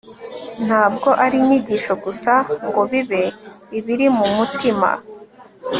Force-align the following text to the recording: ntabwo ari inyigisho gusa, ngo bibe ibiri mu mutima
ntabwo 0.65 1.09
ari 1.23 1.35
inyigisho 1.41 1.93
gusa, 2.03 2.33
ngo 2.65 2.81
bibe 2.91 3.23
ibiri 3.77 4.07
mu 4.17 4.25
mutima 4.35 4.89